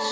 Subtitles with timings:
[0.00, 0.08] Chào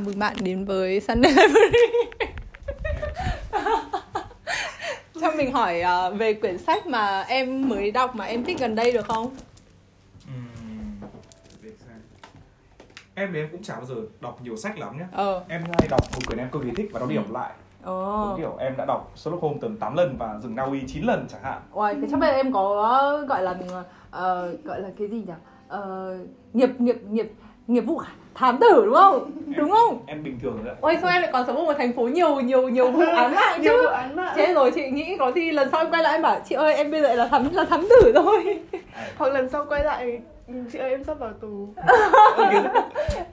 [0.00, 1.78] mừng bạn đến với Sunday Library
[5.20, 8.74] Cho mình hỏi uh, về quyển sách mà em mới đọc mà em thích gần
[8.74, 9.36] đây được không?
[13.18, 15.88] Em thì em cũng chả bao giờ đọc nhiều sách lắm nhé Ờ em hay
[15.90, 17.50] đọc một quyển em cực kỳ thích và đọc đi đọc lại
[17.86, 21.02] Giống kiểu em đã đọc Sherlock Holmes tầm 8 lần và rừng Na Uy 9
[21.04, 23.54] lần chẳng hạn Ôi, thế chắc bây giờ em có gọi là
[24.10, 25.32] ờ, gọi là cái gì nhỉ?
[25.68, 26.14] Ờ,
[26.52, 27.32] nghiệp nghiệp nghiệp
[27.66, 28.00] nghiệp vụ
[28.34, 29.30] thám tử đúng không?
[29.56, 30.02] Đúng không?
[30.06, 32.02] em bình thường rồi ạ Ôi sao em lại còn sống ở một thành phố
[32.08, 33.82] nhiều nhiều nhiều vụ án mạng nhiều chứ?
[33.82, 36.22] vụ án mạng Chết rồi chị nghĩ có gì lần sau em quay lại em
[36.22, 38.60] bảo chị ơi em bây giờ là thám là thám tử thôi.
[39.18, 40.18] hoặc lần sau quay lại ừ,
[40.72, 41.68] chị ơi em sắp vào tù.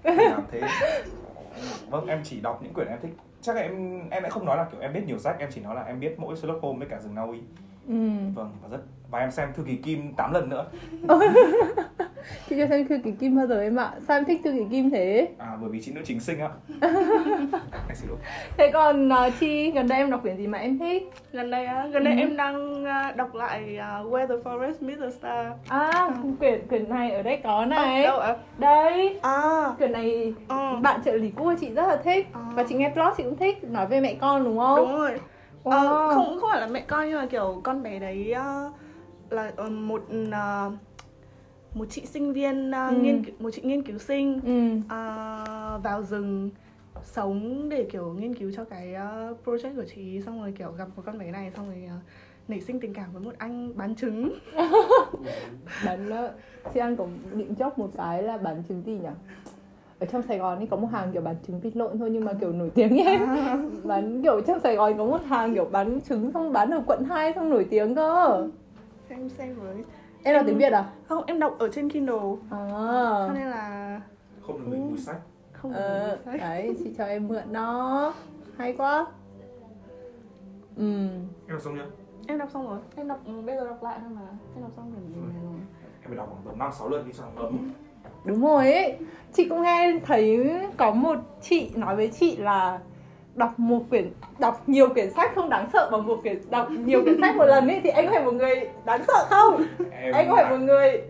[0.03, 0.61] Làm thế.
[1.89, 3.11] Vâng em chỉ đọc những quyển em thích.
[3.41, 5.61] Chắc là em em lại không nói là kiểu em biết nhiều sách em chỉ
[5.61, 7.39] nói là em biết mỗi Sherlock Holmes với cả rừng Na Uy
[7.87, 7.93] Ừ.
[8.35, 10.65] vâng và rất và em xem thư ký Kim 8 lần nữa
[12.49, 14.65] Chị chưa xem thư ký Kim bao giờ em ạ Sao em thích thư ký
[14.71, 15.27] Kim thế?
[15.37, 16.49] à bởi vì chị nữ chính sinh ạ
[18.57, 21.09] Thế còn uh, Chi, gần đây em đọc quyển gì mà em thích?
[21.31, 22.19] lần đây á gần đây Ừ.
[22.19, 26.09] em đang à, đọc lại à, Where the Forest Meets the Star À,
[26.39, 30.99] quyển quyển này ở đây có này đâu ạ Đây à Quyển này ờ, bạn
[31.05, 32.41] trợ lý của chị rất là thích À.
[32.55, 34.77] Và chị nghe blog chị cũng thích Nói về mẹ con đúng không?
[34.77, 35.11] đúng rồi
[35.63, 35.71] Wow.
[35.71, 38.63] Ờ, không không phải là mẹ con nhưng mà kiểu con bé đấy à,
[39.29, 40.01] là ờ, một
[40.31, 40.65] à,
[41.75, 42.95] một chị sinh viên à, Ừ.
[42.95, 44.79] nghiên một chị nghiên cứu sinh Ừ.
[44.89, 46.49] à, vào rừng
[47.03, 48.95] sống để kiểu nghiên cứu cho cái
[49.31, 52.01] uh, project của chị xong rồi kiểu gặp một con bé này xong rồi uh,
[52.47, 54.33] nảy sinh tình cảm với một anh bán trứng.
[55.85, 56.31] Bán uh,
[56.73, 59.09] chị ăn có định chốc một cái là bán trứng gì nhỉ?
[59.99, 62.25] Ở trong Sài Gòn ấy có một hàng kiểu bán trứng vịt lộn thôi nhưng
[62.25, 63.17] mà kiểu nổi tiếng ấy
[63.83, 67.03] Bán kiểu trong Sài Gòn có một hàng kiểu bán trứng xong bán ở quận
[67.09, 68.47] 2 xong nổi tiếng cơ.
[69.09, 69.75] Em xem với
[70.25, 70.85] Em đọc tiếng Việt à?
[71.07, 72.15] không em đọc ở trên Kindle.
[72.51, 72.57] À
[73.27, 74.01] cho nên là
[74.47, 75.15] không được mình mùi sách.
[75.53, 76.39] Không được Ờ, mua sách.
[76.41, 78.13] đấy, chị cho em mượn nó.
[78.57, 79.05] Hay quá.
[80.77, 80.83] Ừ
[81.47, 81.85] em đọc xong chưa?
[82.27, 82.79] Em đọc xong rồi.
[82.95, 84.21] Em đọc ừ, bây giờ đọc lại thôi mà.
[84.55, 85.23] Em đọc xong rồi
[86.01, 87.71] em phải đọc khoảng tầm năm sáu lần đi cho nó ấm
[88.25, 88.97] Đúng rồi ấy.
[89.33, 92.79] Chị cũng nghe thấy có một chị nói với chị là
[93.35, 97.03] Đọc một quyển, đọc nhiều quyển sách không đáng sợ bằng một quyển, đọc nhiều
[97.03, 99.65] quyển sách một lần ấy Thì anh có phải một người đáng sợ không?
[99.91, 101.01] em Anh có phải một người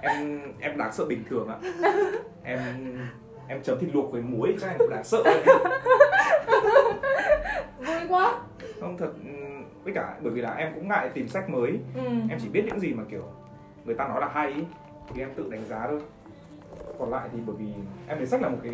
[0.00, 1.56] em em đáng sợ bình thường ạ.
[2.44, 2.58] Em
[3.48, 5.22] em chấm thịt luộc với muối chắc em cũng đáng sợ
[7.78, 8.38] vui quá.
[8.80, 11.78] Không thật ừm, với cả bởi vì là em cũng ngại tìm sách mới.
[11.94, 12.02] Ừ.
[12.30, 13.22] em chỉ biết những gì mà kiểu
[13.84, 14.62] người ta nói là hay ý,
[15.14, 16.00] thì em tự đánh giá thôi.
[16.98, 17.66] Còn lại thì bởi vì
[18.08, 18.72] em thấy sách là một cái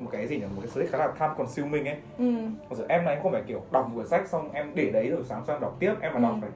[0.00, 1.96] một cái gì nhỉ một cái sở thích khá là time consuming ấy.
[2.18, 2.24] Ừ.
[2.68, 4.90] còn giờ em là em không phải kiểu đọc một quyển sách xong em để
[4.90, 6.22] đấy rồi sáng em đọc tiếp em mà Ừ.
[6.22, 6.50] đọc phải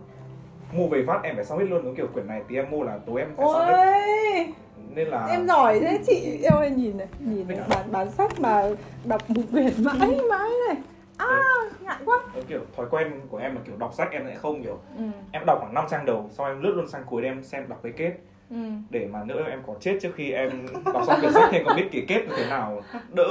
[0.73, 2.83] mua về phát em phải xong hết luôn giống kiểu quyển này thì em mua
[2.83, 4.47] là tối em phải xong hết
[4.95, 8.41] nên là em giỏi thế chị em ơi nhìn này nhìn này bán bán sách
[8.41, 8.63] mà
[9.05, 10.77] đọc một quyển mãi mãi này.
[11.17, 11.43] À
[11.81, 12.19] ngại quá.
[12.35, 15.05] Giống kiểu thói quen của em là kiểu đọc sách em lại không kiểu ừ.
[15.33, 17.69] em đọc khoảng 5 trang đầu xong em lướt luôn sang cuối để em xem
[17.69, 18.13] đọc cái kết
[18.55, 18.61] Ừ.
[18.91, 21.67] để mà nữa em có chết trước khi em đọc xong quyển sách thì em
[21.67, 22.83] còn biết cái kết như thế nào
[23.13, 23.29] đỡ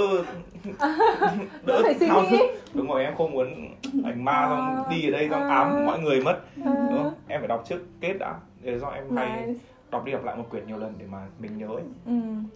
[1.65, 2.37] Đỡ phải suy nghĩ.
[2.73, 3.47] đúng rồi em không muốn
[4.05, 5.47] ảnh ma xong đi ở đây xong À.
[5.55, 6.71] ám mọi người mất À.
[6.89, 8.33] đúng không em phải đọc trước kết đã
[8.63, 9.59] để do em hay Nice.
[9.91, 11.83] đọc đi đọc lại một quyển nhiều lần để mà mình nhớ ấy.
[12.05, 12.13] Ừ.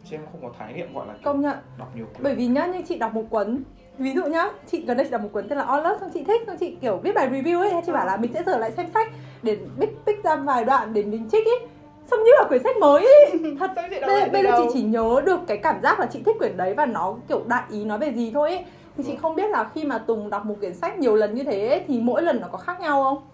[0.09, 2.47] chứ em không có khái niệm gọi là công nhận đọc nhiều quyển bởi vì
[2.47, 3.63] nhá như chị đọc một cuốn
[3.97, 6.09] ví dụ nhá chị gần đây chị đọc một cuốn tên là All Love xong
[6.13, 8.57] chị thích xong chị kiểu viết bài review ấy chị bảo là mình sẽ dở
[8.57, 9.07] lại xem sách
[9.43, 11.67] để pick pick ra vài đoạn để mình trích ấy
[12.07, 13.71] xong như là quyển sách mới ấy thật
[14.07, 16.73] bây, bây giờ chị chỉ nhớ được cái cảm giác là chị thích quyển đấy
[16.73, 18.65] và nó kiểu đại ý nói về gì thôi ấy
[18.97, 21.43] thì chị không biết là khi mà Tùng đọc một quyển sách nhiều lần như
[21.43, 23.27] thế ấy, thì mỗi lần nó có khác nhau không?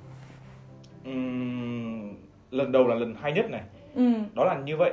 [1.06, 2.16] Ừm,
[2.52, 3.62] lần đầu là lần hay nhất này
[3.96, 4.04] Ừ.
[4.34, 4.92] đó là như vậy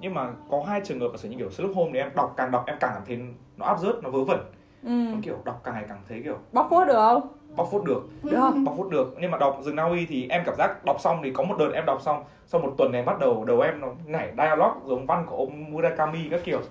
[0.00, 2.50] nhưng mà có hai trường hợp là như kiểu Sherlock Holmes thì em đọc càng
[2.50, 3.18] đọc em càng cảm thấy
[3.56, 4.38] nó áp rớt nó vớ vẩn
[4.84, 4.90] Ừ.
[4.90, 7.28] nó kiểu đọc càng ngày càng thấy kiểu Bóc phốt được không?
[7.56, 8.50] Bóc phốt được Được.
[8.64, 11.20] bóc phốt được nhưng mà đọc rừng Na Uy thì em cảm giác đọc xong
[11.24, 13.80] thì có một đợt em đọc xong sau một tuần này bắt đầu đầu em
[13.80, 16.58] nó nhảy dialogue giống văn của ông Murakami các kiểu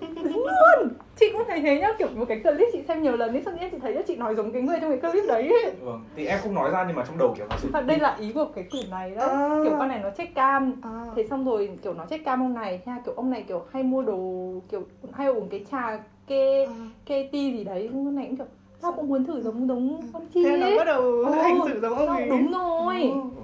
[1.16, 3.54] Chị cũng thấy thế nhá, kiểu một cái clip chị xem nhiều lần ấy xong
[3.70, 5.72] chị thấy là chị nói giống cái người trong cái clip đấy ấy.
[5.80, 7.98] vâng thì em không nói ra nhưng mà trong đầu kiểu thật sự Và đây
[7.98, 9.48] là ý của cái quyển này đấy À.
[9.64, 11.06] Kiểu con này nó check cam à.
[11.16, 13.82] Thế xong rồi kiểu nó check cam ông này nha Kiểu ông này kiểu hay
[13.82, 14.82] mua đồ Kiểu
[15.12, 16.72] hay uống cái trà kê À.
[17.06, 18.46] kê ti gì đấy Con này cũng kiểu
[18.82, 20.76] Sao cũng muốn thử giống giống con chi thế nó ấy.
[20.76, 22.28] bắt đầu hành xử giống ông ấy.
[22.28, 23.02] Đúng rồi.
[23.10, 23.30] Ồ.
[23.36, 23.42] ừ,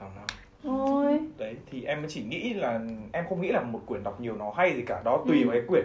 [0.00, 0.24] thảo nào?
[0.62, 2.80] Thôi đấy thì em mới chỉ nghĩ là
[3.12, 5.02] em không nghĩ là một quyển đọc nhiều nó hay gì cả.
[5.04, 5.84] Đó tùy vào cái quyển.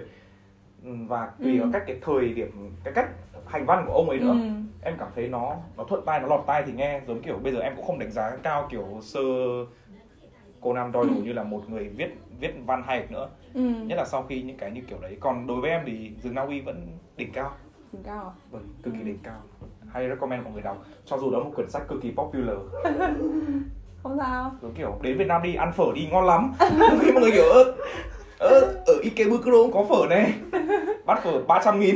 [0.83, 1.62] Ừ, và tùy Ừ.
[1.62, 3.10] vào cách cái thời điểm cái cách
[3.48, 4.31] hành văn của ông ấy nữa.
[4.42, 4.50] Ừ.
[4.81, 7.01] em cảm thấy nó nó thuận tai nó lọt tai thì nghe.
[7.07, 9.19] Giống kiểu bây giờ em cũng không đánh giá cao kiểu sơ
[10.62, 13.30] Conan Doyle như là một người viết viết văn hay nữa.
[13.54, 13.62] Ừ.
[13.88, 15.18] nhất là sau khi những cái như kiểu đấy.
[15.19, 16.88] Còn đối với em thì rừng Na Uy vẫn
[17.18, 17.51] đỉnh cao
[17.94, 18.34] Đỉnh cao à?
[18.52, 19.42] vâng cực kỳ đỉnh cao.
[19.94, 20.86] Hay recommend mọi người đọc.
[21.06, 22.58] Cho dù đó một quyển sách cực kỳ popular.
[24.04, 24.52] Không sao.
[24.62, 26.54] giống kiểu đến Việt Nam đi ăn phở đi ngon lắm.
[27.02, 27.76] Khi mọi người kiểu ơ
[28.40, 30.34] ơ ở Ikebukuro cũng có phở này
[31.06, 31.96] bát phở 300 nghìn.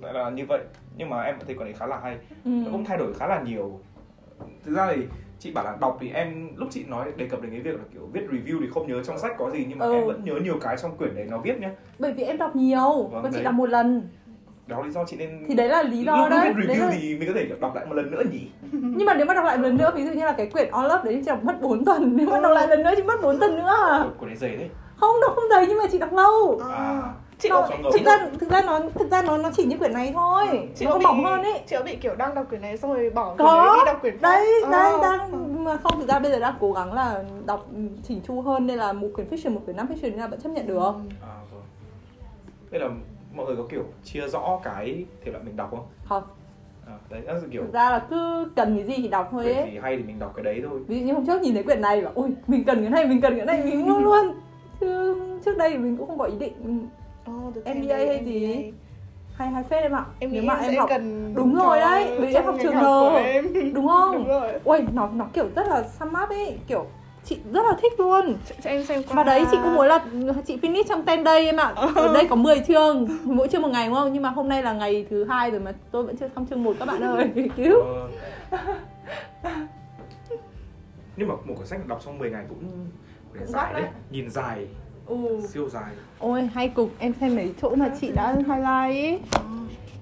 [0.00, 0.60] Đấy là như vậy.
[0.96, 2.18] Nhưng mà em thấy quyển đấy khá là hay.
[2.44, 2.50] Ừ.
[2.50, 3.80] nó cũng thay đổi khá là nhiều
[4.64, 5.02] thực ra thì
[5.38, 7.84] chị bảo là đọc thì em lúc chị nói đề cập đến cái việc là
[7.94, 9.92] kiểu viết review thì không nhớ trong sách có gì nhưng mà Ừ.
[9.92, 12.56] em vẫn nhớ nhiều cái trong quyển đấy nó viết nhá Bởi vì em đọc
[12.56, 13.44] nhiều, Vâng, còn chị đấy.
[13.44, 14.08] đọc một lần.
[14.66, 16.46] đó lý do chị nên Thì đấy là lý do lúc, đấy.
[16.48, 16.96] lúc viết Đấy review là...
[17.00, 19.44] thì mình có thể đọc lại một lần nữa nhỉ Nhưng mà nếu mà đọc
[19.44, 21.44] lại một lần nữa, ví dụ như là cái quyển On Love đấy chị đọc
[21.44, 22.16] mất 4 tuần.
[22.16, 24.04] Nếu mà đọc lại lần nữa chị mất 4 tuần nữa à.
[24.18, 26.60] Quyển đấy dày đấy Không, nó không dày nhưng mà chị đọc lâu.
[26.70, 27.02] à
[27.38, 30.10] chị có thực ra thực ra nó thực ra nó nó chỉ như quyển này
[30.14, 30.68] thôi.
[30.74, 31.60] chị nó bị mỏng hơn ấy.
[31.66, 33.64] chị có bị kiểu đang đọc quyển này xong rồi bỏ quyển Có.
[33.66, 34.70] đấy đi đọc quyển khác Đấy, Ờ.
[34.70, 37.66] đấy, đang mà không thực ra bây giờ đang cố gắng là đọc
[38.02, 40.40] chỉnh chu hơn nên là một quyển fiction, một quyển non fiction nên là vẫn
[40.40, 40.92] chấp nhận được.
[41.22, 41.62] à rồi
[42.70, 42.88] đây là
[43.34, 46.22] mọi người có kiểu chia rõ cái thể loại mình đọc không Không,
[46.86, 49.56] à, đấy là kiểu thực ra là cứ cần cái gì thì đọc thôi quyển
[49.56, 49.70] ấy.
[49.72, 51.62] gì hay thì mình đọc cái đấy thôi ví dụ như hôm trước nhìn thấy
[51.62, 54.34] quyển này bảo ôi mình cần cái này mình cần cái này mình mua luôn
[54.80, 56.88] chứ trước đây thì mình cũng không có ý định
[57.26, 58.46] Ồ, được MBA đây, hay gì?
[58.46, 58.76] MBA.
[59.36, 62.16] hay hay phết em ạ em nếu mà em em học cần Đúng rồi đấy,
[62.20, 63.16] vì em học trường học N.
[63.16, 63.74] em.
[63.74, 66.86] đúng không đúng rồi ôi nó nó kiểu rất là sum up ấy kiểu
[67.24, 70.04] chị rất là thích luôn cho, em xem qua mà đấy chị cũng muốn là
[70.46, 73.68] chị finish trong 10 day em ạ ở đây có 10 chương mỗi chương một
[73.68, 76.16] ngày đúng không nhưng mà hôm nay là ngày thứ hai rồi mà tôi vẫn
[76.16, 78.08] chưa xong chương một các bạn ơi cứu Ờ.
[81.16, 82.58] nhưng mà một quyển sách đọc trong 10 ngày cũng
[83.38, 83.90] Cũng dài đấy đấy.
[84.10, 84.66] nhìn dài
[85.06, 85.40] ừ.
[85.48, 85.94] siêu dài.
[86.18, 86.90] Ôi hay cục.
[86.98, 89.20] Em xem mấy chỗ mà chị đã highlight ấy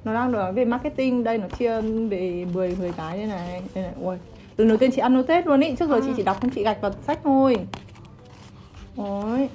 [0.04, 1.24] nó đang nói về marketing.
[1.24, 3.62] Đây nó chia về 10 10 cái đây này.
[3.74, 3.94] Đây này.
[4.00, 4.16] Ui
[4.56, 5.76] lần đầu tiên chị annotate luôn ý.
[5.76, 7.56] Trước giờ chị chỉ đọc không chị gạch vào sách thôi.
[8.96, 9.48] Ôi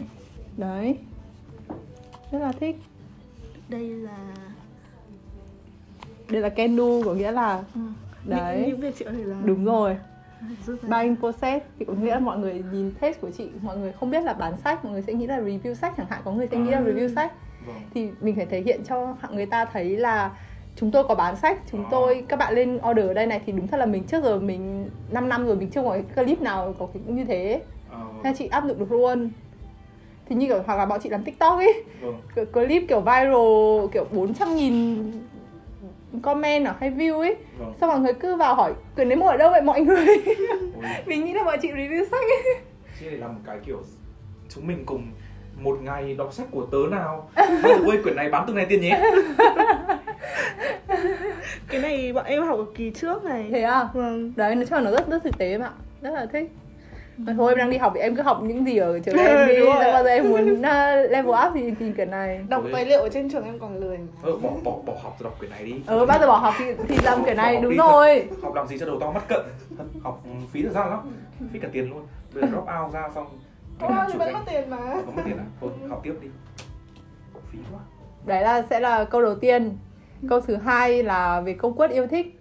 [0.57, 0.97] đấy.
[2.31, 2.75] Rất là thích.
[3.69, 4.17] Đây là
[6.29, 7.63] đây là can do có nghĩa là
[8.23, 9.45] đấy những, những việc chị có thể làm.
[9.45, 9.97] Đúng rồi.
[10.67, 11.65] Buying process.
[11.79, 14.33] Thì có nghĩa là mọi người nhìn test của chị mọi người không biết là
[14.33, 16.21] bán sách mọi người sẽ nghĩ là review sách chẳng hạn.
[16.25, 17.33] Có người sẽ nghĩ là review sách.
[17.67, 17.75] Vâng.
[17.93, 20.31] Thì mình phải thể hiện cho người ta thấy là
[20.75, 23.51] chúng tôi có bán sách chúng tôi các bạn lên order ở đây này thì
[23.51, 26.41] đúng thật là mình trước giờ mình 5 năm rồi mình chưa có cái clip
[26.41, 27.61] nào có cái như thế.
[27.91, 29.29] Ờ, nên chị áp dụng được luôn.
[30.25, 31.83] Thì như kiểu hoặc là bọn chị làm tiktok ấy.
[32.01, 32.21] Vâng.
[32.35, 35.11] Cái clip kiểu viral kiểu 400 nghìn
[36.21, 37.35] comment ở hay view ấy.
[37.59, 37.73] Vâng.
[37.81, 40.05] Xong mọi người cứ vào hỏi quyển đấy mua ở đâu vậy mọi người?
[41.05, 42.55] Mình nghĩ là bọn chị review sách ấy.
[42.99, 43.81] Chị làm một cái kiểu
[44.49, 45.11] chúng mình cùng
[45.61, 47.29] một ngày đọc sách của tớ nào.
[47.85, 49.01] Ôi quyển này bán từng này tiền nhé
[51.67, 53.47] cái này bọn em học ở kỳ trước này.
[53.51, 53.89] Thế à?
[53.93, 54.33] Vâng.
[54.35, 55.71] Đấy nói chung là nó rất rất thực tế mà
[56.01, 56.51] rất là thích
[57.25, 59.47] Mà thôi em đang đi học thì em cứ học những gì ở trường em
[59.47, 59.55] đi.
[59.65, 62.45] Xong bao giờ em muốn uh, level up thì tìm quyển này.
[62.49, 63.97] Đọc tài liệu ở trên trường em còn lười.
[63.97, 64.05] Mà.
[64.23, 65.75] ờ, bỏ bỏ bỏ học rồi đọc quyển này đi.
[65.85, 67.77] Ờ bao giờ bỏ học thì thì làm quyển này đúng đi.
[67.77, 68.27] rồi.
[68.29, 68.35] Thật.
[68.41, 69.41] học làm gì cho đầu to mắt cận.
[69.77, 70.99] Thật, học phí thời gian lắm.
[71.53, 72.07] Phí cả tiền luôn.
[72.33, 73.27] Bây giờ drop out ra xong
[73.79, 74.77] Ôi, vẫn mất tiền mà.
[74.77, 75.45] Không mất tiền à?
[75.61, 76.27] Thôi, học tiếp đi.
[77.51, 77.79] Phí quá.
[78.25, 79.77] Đấy là sẽ là câu đầu tiên.
[80.29, 82.39] Câu thứ hai là về câu quất yêu thích.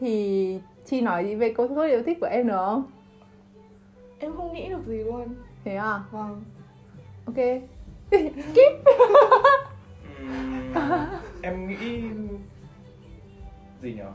[0.00, 2.95] Thì chi nói gì về câu quất yêu thích của em nữa không
[4.18, 5.34] em không nghĩ được gì luôn.
[5.64, 6.00] Thế à?
[6.10, 6.42] Vâng.
[7.26, 7.36] Ok.
[8.10, 8.84] Skip.
[10.18, 10.74] Ừm,
[11.42, 12.02] Em nghĩ
[13.82, 14.10] Gì nhở?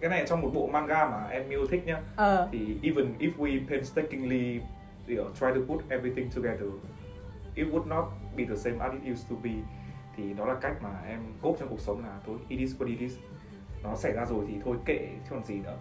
[0.00, 2.00] Cái này trong một bộ manga mà em yêu thích nhá.
[2.16, 2.48] Ờ.
[2.52, 4.60] Thì even if we painstakingly
[5.08, 6.68] you know, try to put everything together
[7.54, 8.04] It would not
[8.36, 9.50] be the same as it used to be.
[10.16, 12.86] Thì đó là cách mà em cốt trong cuộc sống là Thôi, it is what
[12.86, 13.16] it is.
[13.82, 15.76] Nó xảy ra rồi thì thôi kệ chứ còn gì nữa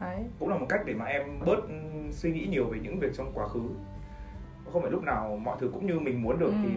[0.00, 0.24] đấy.
[0.38, 3.10] Cũng là một cách để mà em bớt ừm, suy nghĩ nhiều về những việc
[3.14, 3.60] trong quá khứ.
[4.72, 6.54] Không phải lúc nào mọi thứ cũng như mình muốn được Ừ.
[6.62, 6.68] thì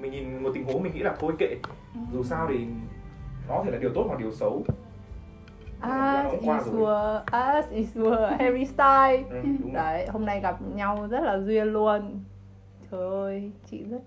[0.00, 1.56] mình nhìn một tình huống mình nghĩ là thôi kệ.
[2.12, 2.66] Dù sao thì
[3.48, 4.62] nó thể là điều tốt hoặc điều xấu.
[5.80, 9.30] Qua is were as is were Harry Styles.
[9.30, 12.20] Ừ, đấy hôm nay gặp nhau rất là duyên luôn.
[12.90, 14.00] Trời ơi chị rất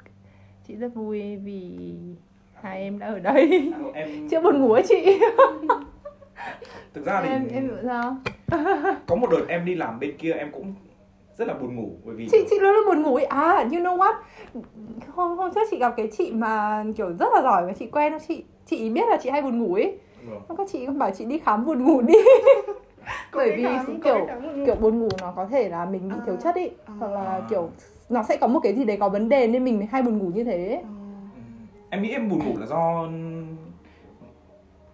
[0.67, 1.77] chị rất vui vì
[2.61, 3.73] hai em đã ở đây.
[3.93, 5.19] Em chưa buồn ngủ ấy chị.
[6.93, 8.15] Thực ra thì em em sao
[9.07, 10.73] có một đợt em đi làm bên kia em cũng
[11.37, 13.79] rất là buồn ngủ bởi vì chị chị luôn luôn buồn ngủ ấy à you
[13.79, 14.13] know what
[15.11, 18.13] hôm hôm trước chị gặp cái chị mà kiểu rất là giỏi và chị quen
[18.27, 19.97] chị chị biết là chị hay buồn ngủ ấy
[20.29, 20.57] Vâng.
[20.57, 22.13] các chị cũng bảo chị đi khám buồn ngủ đi
[23.33, 26.35] bởi vì khám- kiểu khám kiểu buồn ngủ nó có thể là mình bị thiếu
[26.43, 26.93] chất ý À.
[26.99, 27.41] hoặc là À.
[27.49, 27.69] kiểu
[28.09, 30.27] nó sẽ có một cái gì đấy có vấn đề nên mình hay buồn ngủ
[30.35, 30.81] như thế.
[30.83, 30.89] Ừm.
[31.89, 33.07] em nghĩ em buồn ngủ là do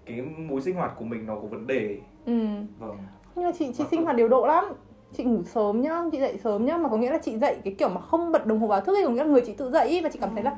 [0.06, 2.34] cái mối sinh hoạt của mình nó có vấn đề ừ
[2.80, 2.98] vâng
[3.38, 4.66] nhưng mà chị chị sinh hoạt điều độ lắm
[5.14, 7.76] chị ngủ sớm nhá chị dậy sớm nhá mà có nghĩa là chị dậy cái
[7.78, 9.72] kiểu mà không bật đồng hồ báo thức ấy có nghĩa là người chị tự
[9.72, 10.56] dậy ý, và chị cảm thấy là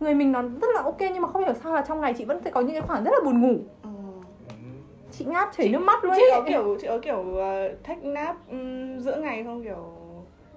[0.00, 2.24] người mình nó rất là ok nhưng mà không hiểu sao là trong ngày chị
[2.24, 3.56] vẫn sẽ có những cái khoảng rất là buồn ngủ.
[3.82, 3.88] Ừ.
[5.12, 6.40] chị ngáp chảy nước mắt luôn chị ấy.
[6.40, 9.92] có kiểu chị có kiểu uh, take nap um, giữa ngày không kiểu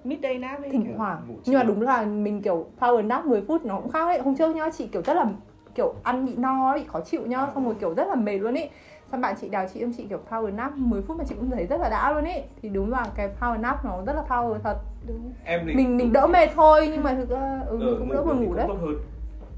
[0.04, 0.94] midday nap ấy thỉnh kiểu.
[0.96, 4.18] thoảng nhưng mà đúng là mình kiểu power nap 10 phút nó cũng khác ấy
[4.18, 5.26] hôm trước nhá chị kiểu rất là
[5.74, 8.54] kiểu ăn bị no bị khó chịu nhá xong rồi kiểu rất là mệt luôn
[8.54, 8.70] ấy
[9.12, 11.50] xong bạn chị đào chị em chị kiểu power nap 10 phút mà chị cũng
[11.50, 14.22] thấy rất là đã luôn ấy thì đúng là cái power nap nó rất là
[14.28, 14.76] power thật.
[15.08, 15.32] Đúng.
[15.44, 18.12] Em thì mình mình đỡ mệt thôi nhưng mà thực ra ừ, Ờ, mình cũng
[18.12, 18.64] đỡ buồn ngủ đấy.
[18.68, 18.94] tốt hơn.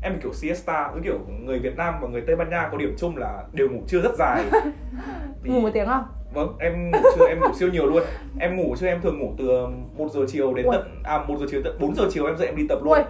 [0.03, 2.95] Em kiểu siesta cứ kiểu người Việt Nam và người Tây Ban Nha có điểm
[2.99, 4.45] chung là đều ngủ trưa rất dài.
[5.43, 8.03] Thì- ngủ một tiếng không vâng em ngủ trưa em ngủ siêu nhiều luôn.
[8.41, 10.77] Em ngủ trưa em thường ngủ từ 1 giờ chiều đến Ui.
[10.77, 12.93] tận à 1 giờ chiều tận 4 giờ chiều em dậy em đi tập luôn.
[12.95, 13.03] Ui,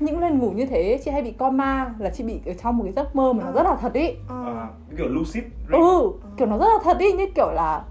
[0.00, 2.84] những lần ngủ như thế chị hay bị coma là chị bị ở trong một
[2.84, 3.52] cái giấc mơ mà nó Ờ.
[3.54, 4.08] rất là thật ý.
[4.28, 4.44] Ờ.
[4.44, 5.82] à, kiểu lucid dream.
[5.82, 7.82] ừ kiểu nó rất là thật ý như kiểu là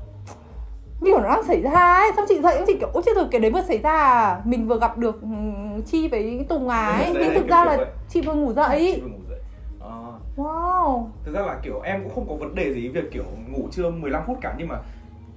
[1.02, 2.12] như kiểu nó đang xảy ra ấy.
[2.16, 4.42] Xong chị dậy chị kiểu ôi chết rồi cái đấy vừa xảy ra à?
[4.46, 7.06] Mình vừa gặp được ừm, chi với tùng à ấy.
[7.06, 7.86] Ừ, nhưng thực ra là vậy.
[8.10, 9.40] chị vừa ngủ Chị dậy vừa ngủ dậy.
[9.82, 11.06] À, wow.
[11.26, 13.90] Thực ra là kiểu em cũng không có vấn đề gì việc kiểu ngủ trưa
[13.90, 14.76] 15 phút cả nhưng mà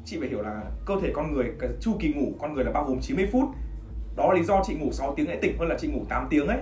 [0.04, 2.70] chị phải hiểu là cơ thể con người cái chu kỳ ngủ con người là
[2.72, 3.44] bao gồm 90 phút
[4.20, 6.26] đó là lý do chị ngủ 6 tiếng lại tỉnh hơn là chị ngủ 8
[6.30, 6.58] tiếng ấy.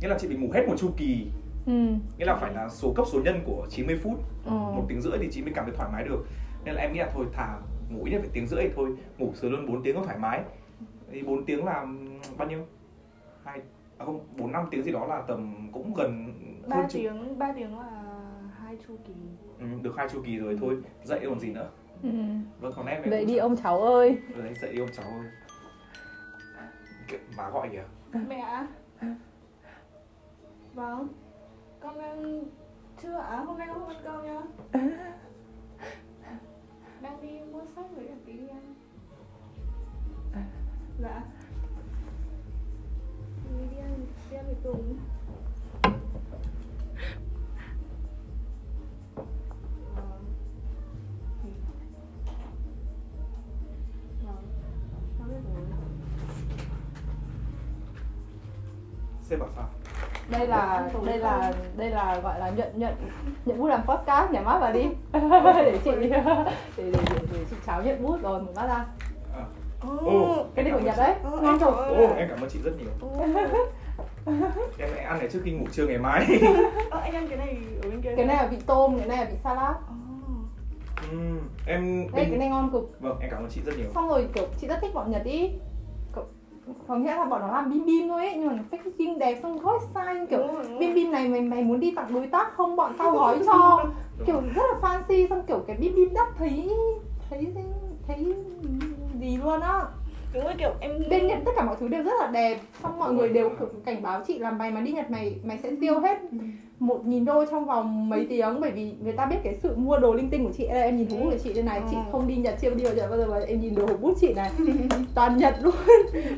[0.00, 1.26] Nghĩa là chị phải ngủ hết một chu kỳ.
[1.66, 1.72] Ừ.
[2.18, 4.12] Nghĩa là phải là số cấp số nhân của 90 phút.
[4.44, 4.50] Ờ.
[4.50, 6.26] một tiếng rưỡi thì chị mới cảm thấy thoải mái được.
[6.64, 7.58] Nên là em nghĩ là thôi thà
[7.90, 8.90] ngủ ít nhất phải tiếng rưỡi thì thôi.
[9.18, 10.40] Ngủ sớm hơn 4 tiếng nó thoải mái.
[11.12, 11.86] Thì 4 tiếng là
[12.36, 12.66] bao nhiêu?
[13.44, 13.60] Hai
[13.98, 16.32] à không bốn năm tiếng gì đó là tầm cũng gần
[16.68, 17.90] ba tiếng ba tiếng là
[18.58, 19.14] hai chu kỳ.
[19.58, 20.76] Ừ, được hai chu kỳ rồi thôi.
[21.04, 21.68] Dậy còn gì nữa?
[22.02, 22.08] Ừ.
[22.60, 24.18] vâng còn em cũng đi ông cháu ơi.
[24.34, 25.26] Ừ, đấy dậy đi ông cháu ơi
[27.36, 27.84] má gọi kìa
[28.28, 28.66] mẹ.
[30.74, 31.08] Vâng.
[31.80, 32.44] Con đang
[33.02, 33.36] chưa ạ à?
[33.36, 34.42] hôm nay con không ăn cơm nhá
[37.00, 38.74] đang đi mua sách với cả tí em
[41.02, 41.22] dạ.
[43.44, 44.98] Đi đi ăn đi ăn với tùng.
[59.30, 59.64] Sếp bảo sao?
[60.30, 62.94] Đây là đây là đây là gọi là nhận nhận
[63.44, 64.82] nhận bút làm podcast nhả mắt vào đi.
[65.64, 66.08] Để chị để,
[66.76, 66.92] để, để,
[67.32, 68.84] để chị cháu nhận bút rồi mở mắt ra.
[69.36, 69.44] À.
[70.04, 72.14] Ồ, cái này của nhật đấy Ồ, ngon Ô, ạ.
[72.16, 72.90] em cảm ơn chị rất nhiều.
[73.00, 73.24] Ồ.
[74.78, 76.26] em lại ăn này trước khi ngủ trưa ngày mai.
[76.90, 78.14] Ơ, anh ăn cái này ở bên kia.
[78.16, 79.76] Cái này là vị tôm cái này là vị salad.
[79.88, 79.94] Ồ.
[81.10, 83.00] Ừm, em đây cái này ngon cực.
[83.00, 83.86] Vâng em cảm ơn chị rất nhiều.
[83.94, 85.50] Xong rồi kiểu chị rất thích bọn nhật ý
[86.88, 89.38] có nghĩa là bọn nó làm bim bim thôi ấy nhưng mà nó packaging đẹp
[89.42, 90.80] xong gói size kiểu Đúng rồi, đúng rồi.
[90.80, 92.76] bim bim này mày mày muốn đi tặng đối tác không?
[92.76, 93.84] Bọn tao gói cho.
[94.26, 96.70] Kiểu rất là fancy xong kiểu cái bim bim đắt thấy
[97.30, 97.46] thấy
[98.06, 98.34] thấy
[99.20, 99.82] gì luôn á.
[100.34, 102.98] Đúng rồi kiểu em bên Nhật tất cả mọi thứ đều rất là đẹp xong
[102.98, 105.70] mọi người đều kiểu cảnh báo chị là mày mà đi Nhật mày mày sẽ
[105.80, 106.18] tiêu hết
[106.80, 109.98] một nghìn đô trong vòng mấy tiếng bởi vì người ta biết cái sự mua
[109.98, 110.66] đồ linh tinh của chị.
[110.68, 111.80] Đây em nhìn hú của chị đây này.
[111.90, 114.00] Chị không đi Nhật chưa đi bao giờ bao giờ mà em nhìn đồ hộp
[114.00, 114.50] bút chị này.
[115.14, 115.74] Toàn Nhật luôn.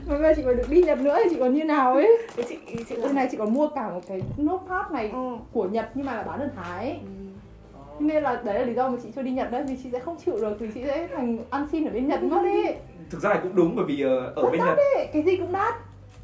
[0.06, 2.16] Mà bây giờ chị mà được đi Nhật nữa thì chị còn như nào ấy?
[2.48, 2.56] Chị
[2.88, 5.36] chị đây này chị còn mua cả một cái notepad này Ừ.
[5.52, 6.84] của Nhật nhưng mà là bán ở Thái.
[6.90, 6.98] Ấy.
[7.98, 8.04] Ừ.
[8.04, 9.98] nên là đấy là lý do mà chị chưa đi Nhật đấy vì chị sẽ
[9.98, 12.74] không chịu được vì chị sẽ thành ăn xin ở bên Nhật mất ấy.
[13.10, 14.78] Thực ra thì cũng đúng bởi vì ờ, ở bên Nhật
[15.12, 15.74] cái gì cũng đắt.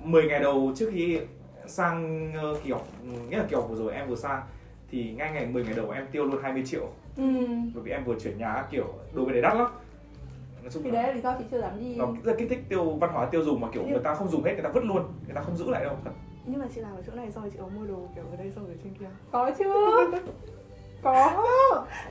[0.05, 1.19] 10 ngày đầu trước khi
[1.69, 2.87] sang ờ, học
[3.29, 4.43] nghĩa là học vừa rồi em vừa sang
[4.91, 6.89] thì ngay ngày 10 ngày đầu em tiêu luôn 20 triệu.
[7.17, 7.25] Ừ.
[7.75, 9.71] bởi vì em vừa chuyển nhà kiểu đồ bên đấy đắt lắm.
[10.63, 11.97] Nói chung thì là đấy là lý do chị chưa dám đi.
[11.97, 14.45] Nó rất kích thích tiêu văn hóa tiêu dùng mà kiểu người ta không dùng
[14.45, 16.11] hết người ta vứt luôn người ta không giữ lại đâu thật.
[16.47, 18.51] Nhưng mà chị làm ở chỗ này rồi chị có mua đồ kiểu ở đây
[18.51, 19.11] xong rồi trên kia.
[19.31, 20.11] Có chưa
[21.03, 21.45] có.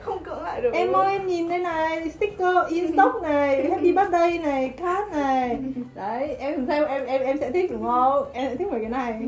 [0.00, 0.70] Không cưỡng lại được.
[0.72, 5.58] Em ơi em nhìn đây này sticker in stock này happy birthday này card này.
[5.94, 8.24] Đấy em xem em em em sẽ thích đúng không?
[8.32, 9.22] Em sẽ thích mấy cái này.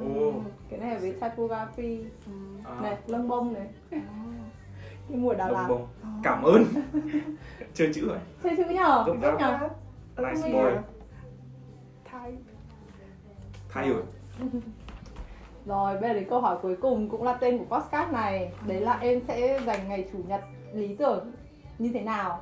[0.00, 0.32] Ồ.
[0.70, 1.98] cái này là với typography.
[2.26, 2.32] Ừ.
[2.64, 3.66] à, này lông bông này.
[5.08, 5.66] Cái mùa Đà bông Lạt.
[5.68, 5.86] bông.
[6.22, 6.64] Cảm ơn.
[7.74, 8.18] Chơi chữ rồi.
[8.42, 9.58] Chơi chữ nhở Đúng nhở
[10.18, 10.52] nice Ừ.
[10.52, 10.70] boy.
[12.04, 12.32] Thay
[13.68, 14.02] thay rồi
[15.66, 18.50] rồi bây giờ đến câu hỏi cuối cùng cũng là tên của podcast này.
[18.66, 20.40] Đấy là em sẽ dành ngày chủ nhật
[20.74, 21.32] lý tưởng
[21.78, 22.40] như thế nào?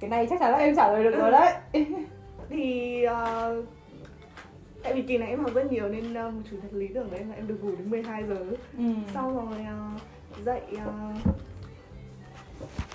[0.00, 1.54] Cái này chắc chắn là em trả lời được rồi đấy.
[2.50, 3.62] Thì ờ,
[4.82, 7.20] Tại vì kỳ này em học rất nhiều nên một chủ nhật lý tưởng đấy
[7.28, 8.36] là em được ngủ đến 12 giờ.
[8.78, 8.84] Ừ.
[9.14, 9.88] Xong rồi ờ,
[10.44, 11.12] dậy ờ,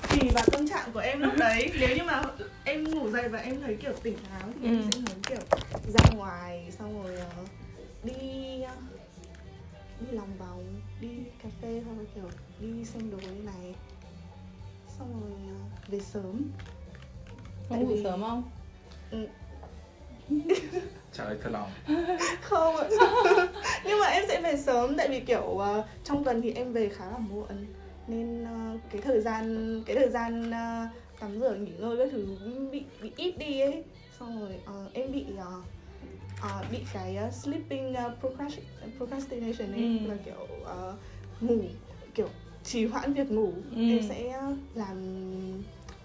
[0.09, 1.71] tùy vào tâm trạng của em lúc đấy.
[1.79, 2.21] Nếu như mà
[2.63, 4.81] em ngủ dậy và em thấy kiểu tỉnh táo thì em Ừ.
[4.91, 5.39] sẽ muốn kiểu
[5.93, 7.25] ra ngoài xong rồi ờ,
[8.03, 8.73] đi ờ,
[10.03, 11.09] đi lòng vòng đi
[11.43, 12.23] cà phê hoặc là kiểu
[12.59, 13.75] đi xem đồ như này.
[14.97, 15.55] Xong rồi ờ,
[15.87, 16.41] về sớm.
[17.69, 18.43] Có Tại ngủ vì- sớm không?
[21.13, 21.69] trả lời thật lòng.
[22.41, 22.87] Không ạ.
[23.85, 26.89] Nhưng mà em sẽ về sớm tại vì kiểu ờ, trong tuần thì em về
[26.89, 27.65] khá là muộn.
[28.07, 30.87] Nên ờ, cái thời gian cái thời gian ờ,
[31.19, 33.83] tắm rửa nghỉ ngơi các thứ cũng bị bị ít đi ấy.
[34.19, 35.61] Xong rồi ờ, em bị ờ,
[36.43, 40.07] ờ, bị cái ờ, sleeping uh, procrasti- procrastination ấy Ừ.
[40.09, 40.95] là kiểu ờ,
[41.41, 41.61] ngủ
[42.13, 42.29] kiểu
[42.63, 43.89] trì hoãn việc ngủ Ừ.
[43.89, 44.39] em sẽ
[44.75, 44.97] làm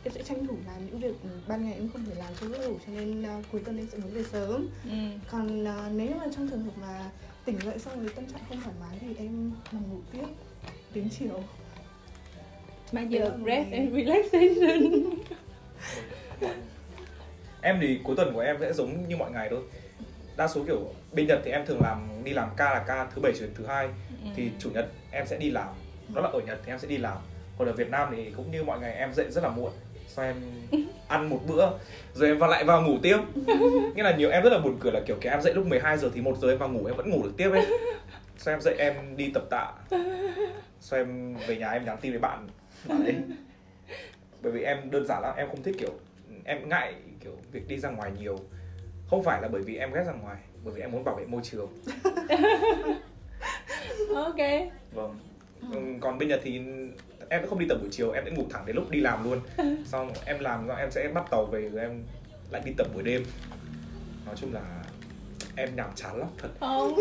[0.04, 1.14] em sẽ tranh thủ làm những việc
[1.48, 3.86] ban ngày em không thể làm trong lúc ngủ cho nên ờ, cuối tuần em
[3.88, 4.90] sẽ muốn về sớm Ừ.
[5.30, 7.10] còn à, nếu mà trong trường hợp mà
[7.44, 10.24] tỉnh dậy xong rồi tâm trạng không thoải mái thì em nằm ngủ tiếp
[10.94, 11.44] đến chiều
[12.92, 15.04] of một rest and relaxation.
[17.62, 19.62] em thì cuối tuần của em sẽ giống như mọi ngày thôi
[20.38, 20.80] đa số kiểu
[21.12, 23.50] bên nhật thì em thường làm đi làm ca là ca thứ bảy chủ nhật
[23.54, 23.88] thứ hai.
[24.24, 24.30] Ừ.
[24.36, 25.68] thì chủ nhật em sẽ đi làm.
[26.14, 27.16] Đó là ở nhật thì em sẽ đi làm.
[27.58, 29.72] Còn ở việt nam thì cũng như mọi ngày em dậy rất là muộn.
[30.08, 30.36] Sau em
[31.08, 31.70] ăn một bữa
[32.14, 33.18] rồi em vào lại vào ngủ tiếp.
[33.94, 35.98] Nghĩa là nhiều em rất là buồn cười là kiểu cái em dậy lúc 12
[35.98, 37.66] giờ thì một giờ em vào ngủ em vẫn ngủ được tiếp ấy.
[38.38, 39.72] Sau em dậy em đi tập tạ.
[40.80, 42.48] Sau em về nhà em nhắn tin với bạn.
[42.88, 43.14] Đấy
[44.42, 45.92] bởi vì em đơn giản lắm em không thích kiểu
[46.44, 48.38] em ngại kiểu việc đi ra ngoài nhiều
[49.10, 51.26] không phải là bởi vì em ghét ra ngoài bởi vì em muốn bảo vệ
[51.26, 51.68] môi trường.
[54.14, 54.36] Ok.
[54.92, 55.18] vâng.
[55.72, 56.60] Ừ, còn bên nhật thì
[57.28, 59.24] em sẽ không đi tập buổi chiều em sẽ ngủ thẳng đến lúc đi làm
[59.24, 59.40] luôn.
[59.84, 62.02] Xong em làm xong em sẽ bắt tàu về rồi em
[62.50, 63.24] lại đi tập buổi đêm.
[64.26, 64.84] Nói chung là
[65.56, 66.48] em nhàm chán lắm thật.
[66.60, 66.96] Không,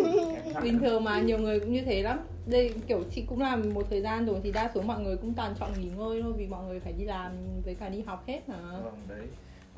[0.63, 2.19] bình thường mà nhiều người cũng như thế lắm.
[2.45, 5.33] Đây kiểu chị cũng làm một thời gian rồi thì đa số mọi người cũng
[5.33, 7.31] toàn chọn nghỉ ngơi thôi vì mọi người phải đi làm
[7.65, 8.57] với cả đi học hết mà.
[8.83, 9.27] vâng đấy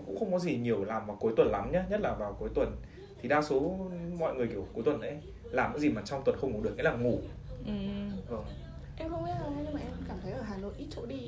[0.06, 2.50] cũng không có gì nhiều làm vào cuối tuần lắm nhá nhất là vào cuối
[2.56, 2.76] tuần
[3.22, 3.78] thì đa số
[4.20, 5.18] mọi người kiểu cuối tuần ấy
[5.52, 7.20] làm cái gì mà trong tuần không ngủ được nghĩa là ngủ
[7.66, 7.72] Ừ,
[8.30, 8.44] vâng
[8.98, 11.20] em không biết đâu nhưng mà em cảm thấy ở hà nội ít chỗ đi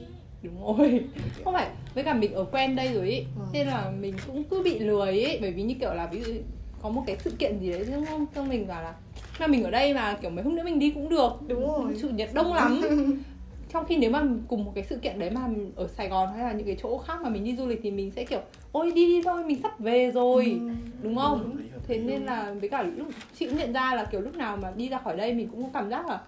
[0.44, 1.04] đúng rồi.
[1.44, 3.20] Không phải, với cả mình ở quen đây rồi ý.
[3.20, 3.42] Ừ.
[3.54, 6.34] Thế là mình cũng cứ bị lười ý bởi vì như kiểu là ví dụ
[6.82, 8.26] có một cái sự kiện gì đấy đúng không?
[8.36, 8.94] Xong mình bảo là
[9.40, 11.32] mà mình ở đây mà kiểu mấy hôm nữa mình đi cũng được.
[11.48, 12.82] đúng rồi chủ nhật đông lắm
[13.74, 16.44] trong khi nếu mà cùng một cái sự kiện đấy mà ở Sài Gòn hay
[16.44, 18.92] là những cái chỗ khác mà mình đi du lịch thì mình sẽ kiểu ôi
[18.96, 20.46] đi đi thôi mình sắp về rồi.
[20.46, 20.70] Ừ.
[21.02, 21.58] đúng không?
[21.74, 24.58] hợp thế nên là với cả lúc chị cũng nhận ra là kiểu lúc nào
[24.58, 26.22] mà đi ra khỏi đây mình cũng có cảm giác là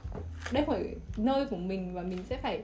[0.52, 2.62] đây phải nơi của mình và mình sẽ phải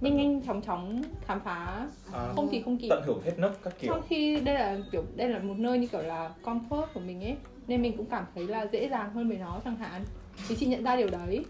[0.00, 1.88] nhanh nhanh chóng chóng khám phá.
[2.12, 2.88] À, không thì không kịp.
[2.90, 3.94] tận hưởng hết nấc các kiểu.
[3.94, 7.24] Trong khi đây là kiểu đây là một nơi như kiểu là comfort của mình
[7.24, 10.02] ấy nên mình cũng cảm thấy là dễ dàng hơn với nó chẳng hạn.
[10.48, 11.44] Thì chị nhận ra điều đấy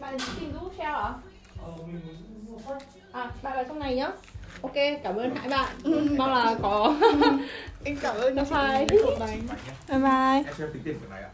[0.00, 1.12] bạn tìm giúp shell à
[3.12, 4.08] à bạn vào trong này nhá.
[4.62, 5.68] Ok cảm ơn hai bạn.
[6.18, 6.94] Mong là có
[7.84, 8.86] em cảm ơn Bye bye.
[9.88, 10.42] bye bye.
[10.46, 11.24] Em xem tính tiền của này ạ